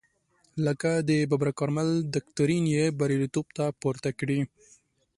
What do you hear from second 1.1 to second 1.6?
ببرک